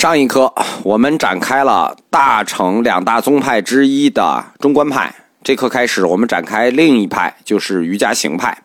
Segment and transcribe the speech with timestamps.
[0.00, 8.62] 上一课我们展开了大乘两大宗派之一的中观派，这课开始我们展开另一派，就是瑜伽行派。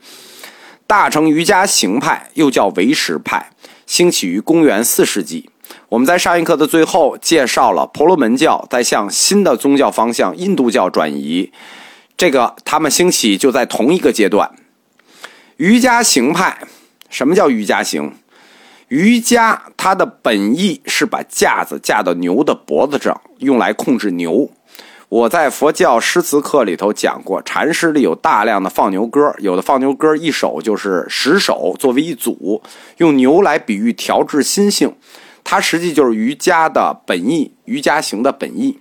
[0.87, 3.49] 大乘瑜伽行派又叫唯识派，
[3.85, 5.49] 兴起于公元四世纪。
[5.89, 11.51] 我们在上一课的最后介绍了婆罗门教在向新的宗教方向印度教转移，
[12.15, 14.49] 这个他们兴起就在同一个阶段。
[15.57, 16.59] 瑜伽行派，
[17.09, 18.13] 什么叫瑜伽行？
[18.89, 24.49] 瑜伽它的本意是把架子架到牛的脖子上，用来控制牛。
[25.09, 32.61] 我在佛教诗词课里头讲过，禅师里有大量的放牛歌，有的放牛歌一首就是十首作为一组，
[32.97, 34.95] 用牛来比喻调制心性，
[35.43, 38.79] 它实际就是瑜伽的本意，瑜伽行的本意。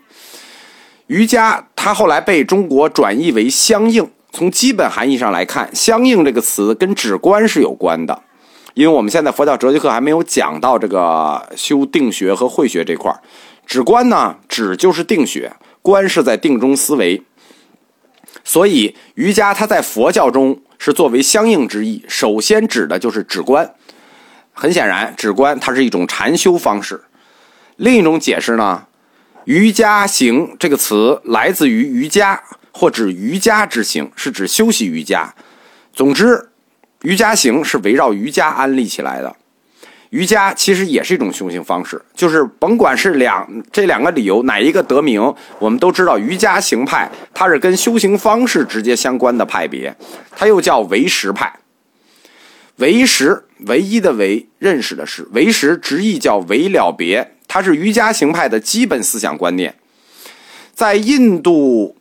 [1.07, 8.23] 瑜伽它后来被中国转译为相应，从基本含义上来看，相应这个词跟止观是有关的。
[8.75, 13.23] 因为我们现在佛教哲学课还没有讲到这个修定学和慧学这块儿，
[13.65, 17.23] 止观呢，止就是定学，观是在定中思维。
[18.43, 23.75] 所以瑜伽它在佛教中是作为相应之意，首先指的就是止观。
[24.53, 27.05] 很显然，止观它是一种禅修方式。
[27.77, 28.87] 另一种解释呢，
[29.45, 35.33] 瑜伽行这个词来自于瑜伽，或指瑜伽之行，是指休息瑜伽。
[35.93, 36.51] 总之。
[37.05, 39.37] 瑜伽行是围绕瑜伽安立起来的，
[40.09, 45.21] 瑜伽其实也是一种修行方式，就是甭管是两这两个理由哪一个得名，
[45.59, 49.95] 我们都知道瑜伽行派它是跟修行方式直接相关的派别，
[50.35, 51.55] 它又叫唯识派。
[52.77, 59.75] 唯识唯一的唯认识的是唯识，直译叫唯了别，它是瑜伽行派的基本思想观念，
[60.73, 61.97] 在印度。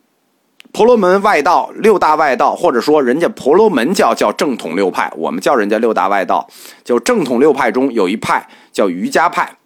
[0.74, 6.48] 婆罗门外道六大外道，或者说人家婆罗门教叫正统六派，我们叫人家六大外道。
[6.82, 9.56] 就正统六派中有一派叫瑜伽派，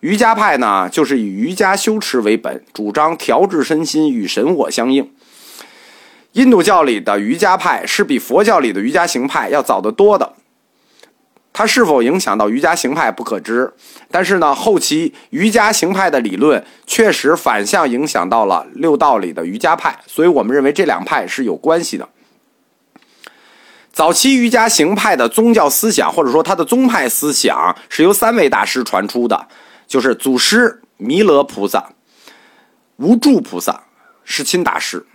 [0.00, 5.10] 瑜伽派呢就是以瑜伽修持为本，主张调制身心与神我相应。
[6.32, 10.32] 印度教里的瑜伽派是比佛教里的瑜伽行派要早得多的。
[11.58, 13.72] 它是否影响到瑜伽行派不可知，
[14.10, 22.06] 但是呢，后期瑜伽行派的理论确实反向影响到了六道里的瑜伽派，所以我们认为这两派是有关系的。
[23.90, 29.48] 早期瑜伽行派的宗教思想或者说它的宗派思想是由三位大师传出的，
[29.86, 31.88] 就是祖师弥勒菩萨、
[32.96, 33.84] 无住菩萨、
[34.24, 35.06] 世亲大师。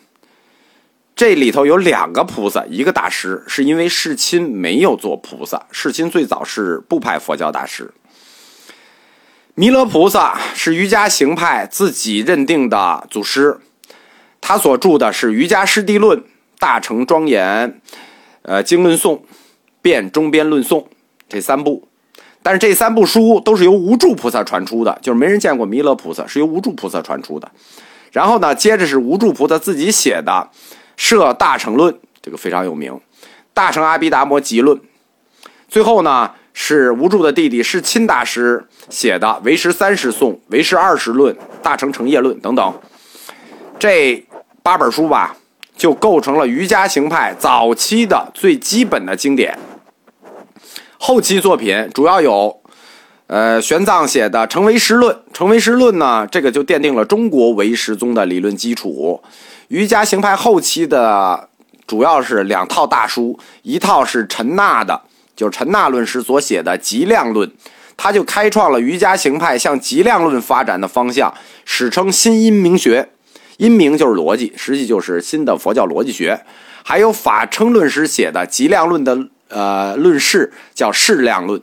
[1.22, 5.68] 这里头有两个菩萨，一个大师，是因为世亲没有做菩萨。
[5.70, 7.94] 世亲最早是部派佛教大师。
[9.54, 13.60] 弥勒菩萨是瑜伽行派自己认定的祖师，
[14.42, 16.18] 他所著的是《瑜伽师地论》
[16.58, 17.70] 《大乘庄严》
[18.42, 19.24] 呃经论颂、
[19.80, 20.88] 辩中边论颂
[21.30, 21.88] 这三部。
[22.42, 27.52] 但是这三部书都是由无著菩萨传出的，就是没人见过弥勒菩萨，是由无著菩萨传出的。
[28.12, 30.50] 然后呢，接着是无著菩萨自己写的。
[31.04, 32.92] 设大乘论，这个非常有名，
[33.56, 34.78] 《大乘阿毗达摩集论》。
[35.68, 42.80] 最后呢，是无著的弟弟是钦大师写的《唯识三十颂》《唯识二十论》《大乘成业论》等等。
[43.80, 44.24] 这
[44.62, 45.36] 八本书吧，
[45.76, 49.58] 就构成了瑜伽行派早期的最基本的经典。
[51.00, 52.61] 后期作品主要有，
[53.32, 55.16] 呃，玄奘写的《成唯识论》。
[55.32, 59.24] 《成唯识论》呢，这个就奠定了中国唯识宗的理论基础。
[59.70, 61.48] 瑜伽行派后期的
[61.88, 65.02] 主要是两套大书，一套是陈那的，
[65.34, 67.48] 就是陈那论师所写的《极量论》，
[67.96, 71.34] 他就开创了瑜伽行派向极量论发展的方向，
[71.64, 73.08] 史称新因明学。
[73.56, 76.42] 因明就是逻辑，实际就是新的佛教逻辑学。
[76.84, 81.58] 还有法称论师写的《极量论》的呃论释，叫《适量论》。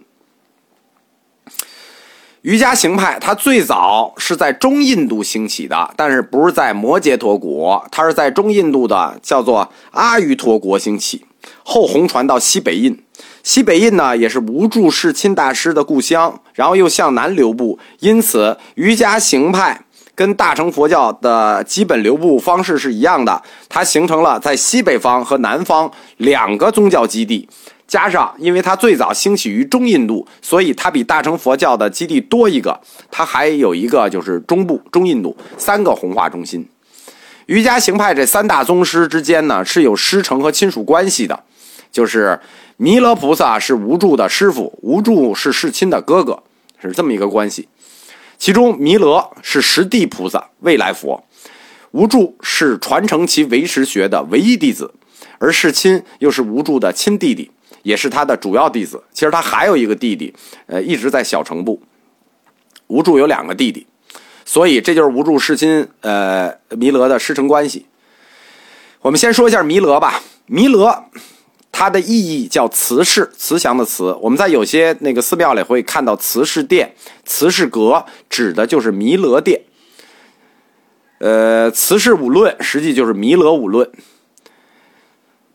[2.42, 11.24] 瑜伽行派，它最早是在中印度兴起的，但是不是在摩羯陀国，它是在中印度的叫做阿瑜陀国兴起，
[11.64, 13.02] 后红传到西北印。
[13.42, 19.80] 西北印呢，也是无著世亲大师的故乡，然后又向南流布，因此瑜伽行派
[20.14, 27.48] 跟大乘佛教的基本流布方式是一样的，它形成了在西北方和南方两个宗教基地。
[27.88, 32.78] 加上，因为它最早兴起于中印度，所以它比大乘佛教的基地多一个。
[33.10, 36.68] 它还有一个就是中部中印度三个弘化中心。
[37.46, 41.44] 瑜伽行派这三大宗师之间呢是有师承和亲属关系的，
[41.90, 42.38] 就是
[42.76, 46.42] 弥勒菩萨是无著的师傅，无著是世亲的哥哥，
[46.82, 47.68] 是这么一个关系。
[48.36, 51.24] 其中弥勒是实地菩萨，未来佛；
[51.92, 54.92] 无著是传承其唯识学的唯一弟子，
[55.38, 57.50] 而世亲又是无著的亲弟弟。
[57.82, 59.02] 也是他的主要弟子。
[59.12, 60.34] 其实他还有一个弟弟，
[60.66, 61.82] 呃，一直在小乘部。
[62.88, 63.86] 无助有两个弟弟，
[64.46, 67.84] 所以这就是无助世亲呃弥勒的师承关系。
[69.02, 71.04] 我们先说一下弥勒吧，弥勒
[71.70, 74.16] 它的意义叫慈氏，慈祥的慈。
[74.22, 76.94] 我们在有些那个寺庙里会看到慈氏殿、
[77.26, 79.60] 慈氏阁，指的就是弥勒殿。
[81.18, 83.90] 呃，慈氏五论实际就是弥勒五论。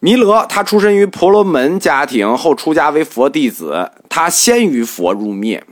[0.03, 3.89] 弥勒他出身于婆罗门家庭，后出家为佛弟子。
[4.09, 5.63] 他先于佛入灭。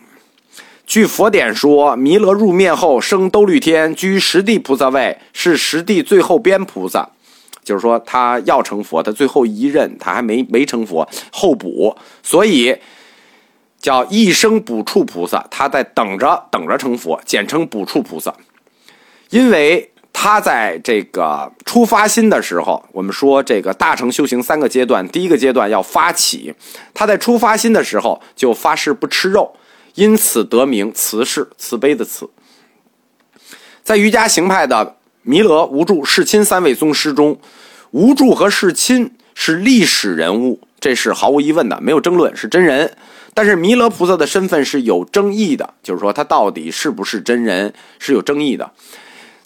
[0.87, 7.09] 据佛典说，弥勒入灭后升兜率天，居十地菩萨位，是十地最后边菩萨。
[7.61, 12.77] 就是说，他要成佛，他最后一任他还没没成佛，后补，所以
[13.79, 15.45] 叫一生补处菩萨。
[15.51, 18.33] 他在等着等着成佛，简称补处菩萨，
[19.29, 19.90] 因为。
[20.13, 26.53] 他在这个出发心的时候，我们说这个大乘修行三个阶段，第一个阶段要发起。
[26.93, 29.55] 他在出发心的时候就发誓不吃肉，
[29.95, 32.29] 因此得名慈氏，慈悲的慈。
[33.83, 37.39] 在瑜伽行派的弥勒、无著、世亲三位宗师中，
[37.91, 42.95] 无著和世亲是历史人物，这是毫无疑问的，没有争论，是真人。
[43.33, 48.69] 但是弥勒菩萨的身份是有争议的，就是说他到底是不是真人是有争议的。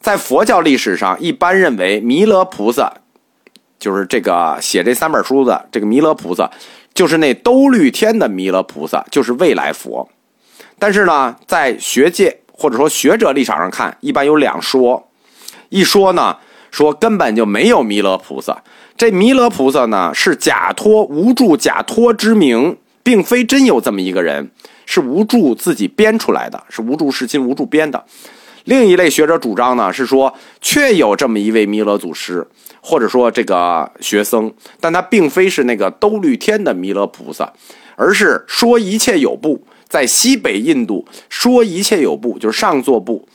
[0.05, 2.93] 在佛教历史上，一般认为弥勒菩萨
[3.79, 6.47] 就是这个写这三本书的这个弥勒菩萨，
[6.93, 10.07] 就是那兜率天的弥勒菩萨，就是未来佛。
[10.77, 15.09] 但是呢，在学界或者说学者立场上看，一般有两说。
[15.69, 16.37] 一说呢，
[16.69, 18.61] 说根本就没有弥勒菩萨，
[18.95, 24.51] 这弥勒菩萨呢是假托无助假托之名，并非真有这么一个人，
[24.85, 28.05] 是无助自己编出来的，是无助世亲无助编的。
[28.65, 32.45] 另一类学者主张呢，是说确有这么一位弥勒祖师，
[32.81, 37.53] 或者说这个学僧，但他并非是那个兜率天的弥勒菩萨，
[37.95, 43.27] 而是说一切有部，在西北印度说一切有部，就是上座部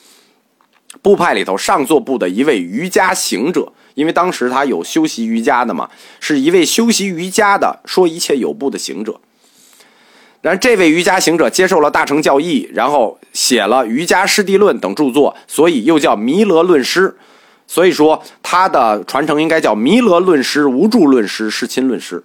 [1.00, 5.88] 部派里头上座部的一位瑜伽行者，因为当时他有修习瑜伽的嘛，
[6.18, 9.20] 是一位修习瑜伽的说一切有部的行者。
[10.42, 17.14] 然后这位瑜伽行者接受了大乘教义，然后写了《瑜伽师地论》等著作，所以又叫弥勒论师。
[17.66, 22.22] 所以说他的传承应该叫弥勒论师、无助论师、世亲论师。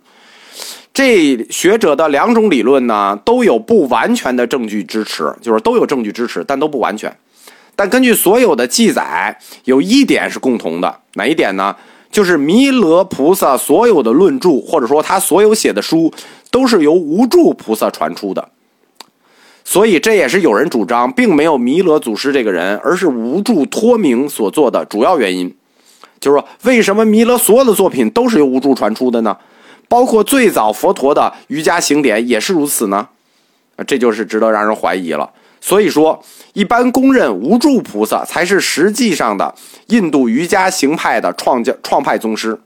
[0.94, 7.14] 这学者的两种理论呢，都有不完全的证据支持，就是都有证据支持，但都不完全。
[7.76, 11.76] 但根据所有的记载，有一点是共同的，哪一点呢？
[12.10, 16.10] 就是弥勒菩萨所有的论著，或者说他所有写的书。
[16.56, 18.48] 都是由无助菩萨传出的，
[19.66, 25.54] 所以这也是有人主张，并没有弥勒祖师这个人，而是无助托名所做的主要原因。
[26.22, 29.36] 就是说，为什么弥勒所有的作品都是由无助传出的呢？
[29.90, 33.06] 包括最早佛陀的瑜伽行典也是如此呢？
[33.86, 35.30] 这就是值得让人怀疑了。
[35.60, 36.24] 所以说，
[36.54, 39.54] 一般公认无助菩萨才是实际上的
[39.88, 42.58] 印度瑜伽行派的创教创派宗师。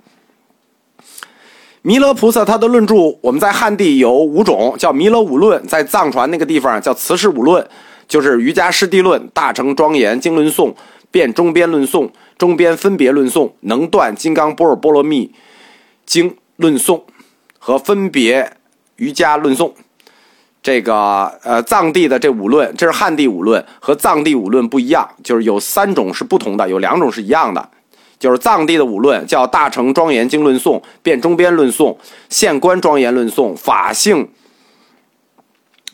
[1.81, 7.65] 弥勒菩萨他的论著，我们在汉地有五种，叫弥勒五论；在藏传那个地方叫慈氏五论，
[8.05, 10.69] 就是《瑜伽师地论》《大乘庄严经论颂》
[11.09, 12.05] 《辩中边论颂》
[12.37, 15.33] 《中边分别论颂》《能断金刚波若波罗蜜
[16.05, 16.97] 经论颂》
[17.57, 18.51] 和《分别
[18.97, 19.69] 瑜伽论颂》。
[20.61, 27.69] 这个呃，藏地的这五论，这是汉地五论，和藏地五论不一样，就是有三种是不同的，有两种是一样的。
[28.19, 31.91] 就是藏地的五论，叫《大乘庄严经论颂》《辩中边论颂》
[32.27, 34.27] 《现观庄严论颂》《法性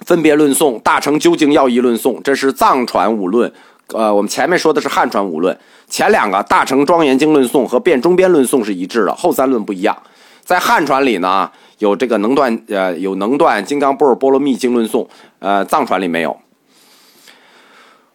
[0.05, 3.53] 分别论颂》《大乘究竟要义论颂》，这是藏传五论。
[3.93, 5.55] 呃，我们前面说的是汉传五论，
[5.87, 9.95] 前两个《大乘庄严经论颂》和《辩中边论颂》是一致的，后三论不一样。
[10.43, 16.35] 在汉传里呢，有这个能断呃有能断金刚波尔波罗蜜经论颂，呃，藏传里没有。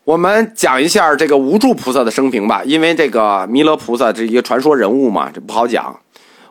[0.05, 6.01] 我们讲一下这个无助菩萨的生平吧，因为这个弥勒菩萨这一个传说人物嘛，这不好讲。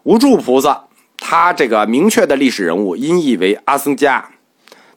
[0.03, 0.83] 无助菩萨
[1.17, 4.23] 他这个明确的历史人物，音译为阿僧伽，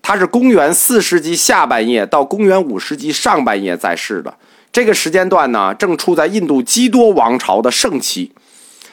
[0.02, 4.36] 他是公元四世纪下半叶到公元五世纪上半叶在世的。
[4.70, 8.32] 这个时间段呢，正处在印度基多王朝的盛期。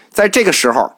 [0.10, 0.94] 在这个时候，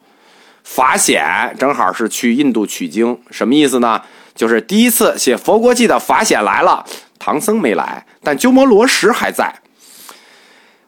[0.64, 1.26] 法显
[1.60, 4.02] 正好是去印度取经，什么意思呢？
[4.36, 6.86] 就是第一次写佛国记的法显来了。
[7.24, 9.54] 唐僧没来，但鸠摩罗什还在。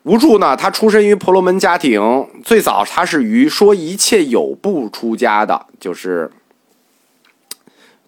[0.01, 0.57] 无助呢？
[0.57, 6.31] 他出身于婆罗门家庭，最早他是于说一切有部出家的，就是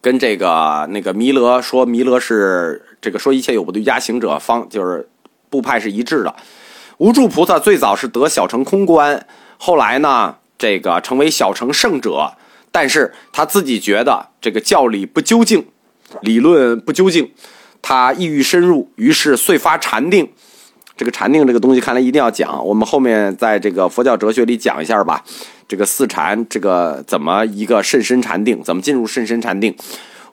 [0.02, 5.08] 跟这个那个弥勒说弥勒是这个说一切有部的瑜伽行者方，就是
[5.52, 6.36] 部派是一致的。
[6.98, 9.28] 无助菩萨最早是得小乘空观，
[9.58, 12.34] 后来呢，这个成为小乘圣者，
[12.72, 15.66] 但是他自己觉得这个教理不究竟，
[16.22, 17.32] 理论不究竟。
[17.88, 20.28] 他意欲深入，于是遂发禅定。
[20.98, 22.66] 这个禅定这个东西，看来一定要讲。
[22.66, 25.24] 我们后面在这个佛教哲学里讲一下吧。
[25.68, 29.76] 这个四禅，这个怎么一个甚深禅定，怎么进入甚深禅定？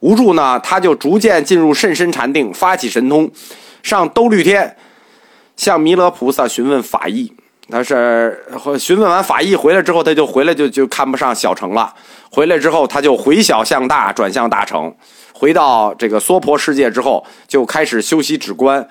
[0.00, 3.30] 无助呢，他就逐渐进入甚深禅定，发起神通，
[3.82, 4.74] 上兜率天，
[5.54, 7.34] 向弥勒菩萨询问法义。
[7.72, 8.38] 他是
[8.78, 11.94] 询问完法义回来之后，他就回来就就看不上小乘了。
[12.30, 14.94] 回来之后，他就回小向大，转向大乘。
[15.32, 18.86] 回到这个娑婆世界之后，就开始修习止观。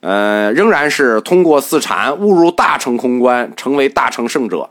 [0.00, 4.68] 呃，仍然是通过四禅误入大乘空观，成为大乘圣者。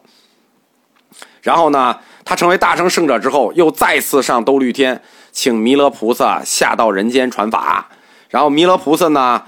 [1.42, 5.02] 然后呢，他成为大乘圣者之后，又再次上兜率天，
[5.32, 7.90] 请弥勒菩萨下到人间传法。
[8.30, 9.42] 然后弥勒菩萨呢，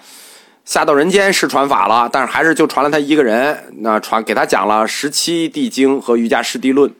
[0.63, 3.73] 下到人间是传法了，但是还是就传了他一个人。
[3.79, 6.93] 那传给他讲了十七地经和瑜伽师地论。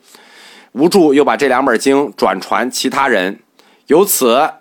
[0.74, 3.40] 无助又把这两本经转传其他人，
[3.88, 4.52] 由此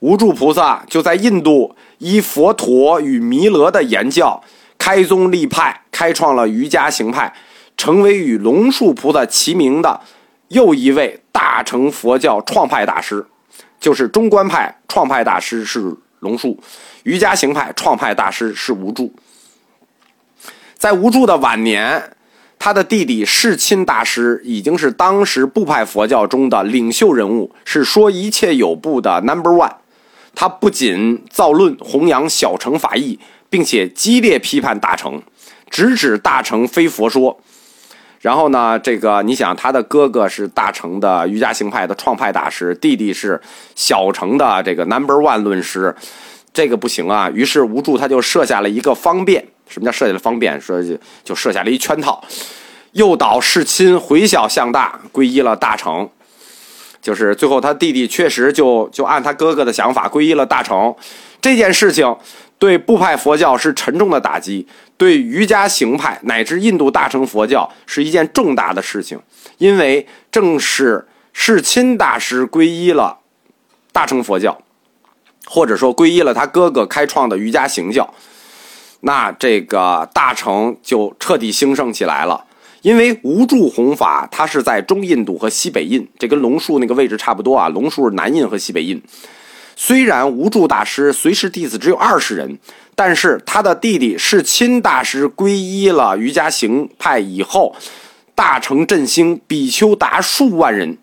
[0.00, 1.74] 无助菩萨就在印度。
[1.98, 4.40] 依佛陀与弥勒的言教，
[4.78, 7.34] 开宗立派，开创了瑜伽行派，
[7.76, 10.00] 成为与龙树菩萨齐名的
[10.46, 13.26] 又一位大乘佛教创派大师。
[13.80, 16.58] 就是中观派创派大师是龙树，
[17.04, 19.10] 瑜伽行派创派大师是无著。
[20.76, 22.12] 在无著的晚年，
[22.58, 29.74] 他的弟弟世亲大师已经是当时部派佛教中的领袖人物，是说一切有部的 Number One。
[30.34, 33.18] 他不仅造论弘扬小乘法义，
[33.50, 35.20] 并且激烈批判大乘，
[35.68, 37.40] 直指大乘非佛说。
[38.20, 43.40] 然后呢，这个你想，他的哥哥是大成的瑜伽行派的创派大师，弟弟是
[43.76, 45.94] 小成的这个 Number One 论师，
[46.52, 47.30] 这个不行啊。
[47.32, 50.60] 于是无助他就设下了一个方便，什么叫设下了方便？
[50.60, 52.20] 说就就设下了一圈套，
[52.92, 56.08] 诱导世亲回小向大，皈依了大成。
[57.00, 60.92] 就是最后他弟弟确实就就按他哥哥的想法皈依了大成，
[61.40, 62.16] 这件事情
[62.58, 69.20] 对部派佛教是沉重的打击，对瑜伽行派乃至印度大乘佛教是一件重大的事情，
[69.58, 73.18] 因为正是世亲大师皈依了
[73.92, 74.60] 大乘佛教，
[75.46, 78.12] 或者说皈依了他哥哥开创的瑜伽行教，
[79.00, 82.44] 那这个大乘就彻底兴盛起来了。
[82.82, 87.68] 因为无著弘法，它是在中印度和西北印，这跟龙树那个位置差不多啊。
[87.68, 89.02] 龙树是南印和西北印。
[89.80, 92.58] 虽然无助大师随师弟子只有二十人，
[92.96, 97.76] 但是他的弟弟世亲大师皈依了瑜伽行派以后，
[98.34, 100.98] 大成振兴，比丘达数万人。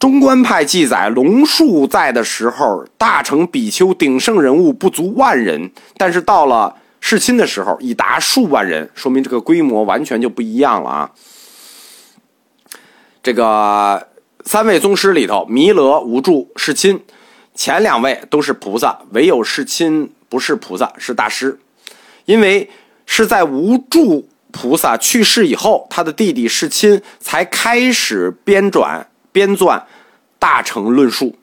[0.00, 6.76] 中观派记载，龙树在的时候，大成比丘鼎盛人物不足万人，但是到了。
[7.02, 11.10] 世亲的时候已达数万人，说明这个规模完全就不一样了啊！
[13.22, 14.06] 这个
[14.44, 17.00] 三位宗师里头，弥勒、无助、世亲，
[17.54, 21.58] 前两位都是菩萨，唯有世亲不是菩萨，是大师。
[22.24, 22.70] 因为
[23.06, 29.82] 是在无助菩萨去世以后，他的弟弟世亲才开始编转编撰
[30.38, 31.36] 大乘论述。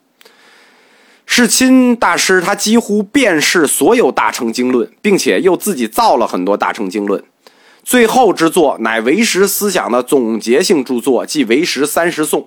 [1.26, 7.22] 世亲大师他几乎辨识所有大乘经论，并且又自己造了很多大乘经论。
[7.84, 12.42] 最后之作乃唯识思想的总结性著作，即《唯识三十颂》。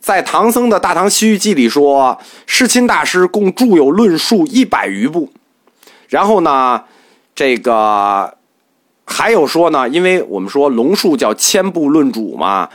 [0.00, 5.30] 在唐僧的《大唐西域记》里说，世亲大师共著有论述一百余部。
[6.08, 6.82] 然后呢，
[7.34, 8.34] 这个
[9.04, 12.68] 还有说呢，因为我们说龙树叫千部论主嘛，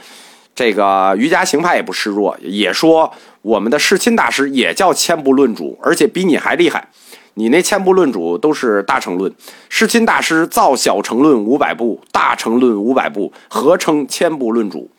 [0.53, 3.11] 这个瑜伽行派也不示弱，也说。
[3.41, 6.87] 我们的世亲大师也叫千部论主，而且比你还厉害。
[7.33, 9.33] 你那千部论主都是大乘论，
[9.67, 14.89] 世亲大师造小乘论五百部，大乘论五百部，合称千部论主。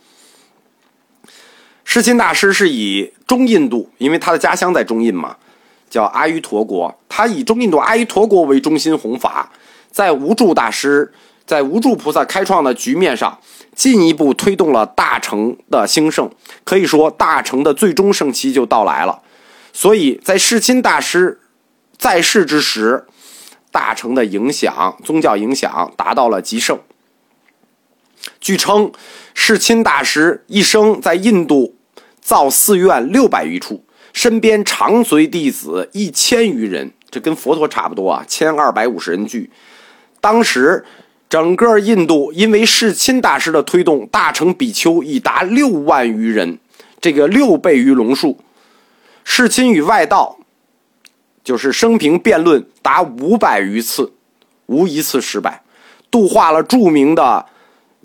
[1.94, 5.36] 世亲大师是以中印度，因为他的家乡在中印嘛，
[5.88, 9.48] 叫阿瑜陀国，他以中印度阿瑜陀国为中心弘法，
[9.92, 11.12] 在无助大师。
[11.46, 13.38] 在无助菩萨开创的局面上，
[13.76, 16.28] 进一步推动了大乘的兴盛。
[16.64, 19.22] 可以说，大乘的最终盛期就到来了。
[19.72, 21.38] 所以在世亲大师
[21.96, 23.04] 在世之时，
[23.70, 26.76] 大乘的影响、宗教影响达到了极盛。
[28.40, 28.90] 据称，
[29.32, 31.76] 世亲大师一生在印度
[32.24, 39.48] 造寺院六百余处，身边常随弟子一千余人，这跟佛陀差不多啊，千二百五十人聚。
[40.20, 40.84] 当时。
[41.26, 46.60] 整个印度因为世亲大师的推动，大乘比丘已达六万余人，
[47.00, 48.38] 这个六倍于龙树。
[49.24, 50.38] 世亲与外道，
[51.42, 54.12] 就是生平辩论达五百余次，
[54.66, 55.64] 无一次失败，
[56.08, 57.46] 度化了著名的，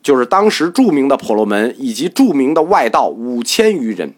[0.01, 4.13] 就是当时著名的婆罗门以及著名的外道五千余人。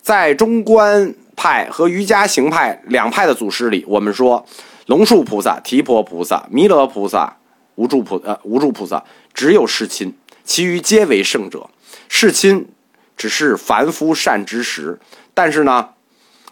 [0.00, 4.44] 在中观派和瑜伽行派两派的祖师里，我们说
[4.86, 7.36] 龙树菩萨、提婆菩萨、弥勒菩萨、
[7.76, 10.14] 无住菩呃无住菩萨，只有世亲，
[10.44, 11.70] 其余皆为圣者。
[12.08, 12.68] 世亲
[13.16, 14.98] 只是凡夫善知识，
[15.32, 15.90] 但是呢，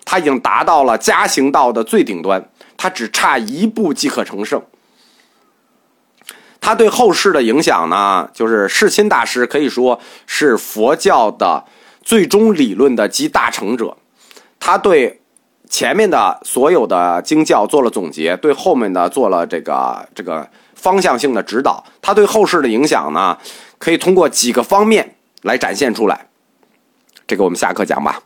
[0.05, 4.62] 他已经达到了家行道的最顶端，他只差一步即可成圣。
[6.61, 11.64] 他对后世的影响呢，就是世亲大师可以说是佛教的
[12.02, 13.97] 最终理论的集大成者。
[14.59, 15.21] 他对
[15.69, 21.83] 前面的所有的经教做了总结，对后面的做了这个这个方向性的指导。
[22.02, 23.38] 他对后世的影响呢，
[23.79, 26.26] 可以通过几个方面来展现出来。
[27.26, 28.21] 这个我们下课讲吧。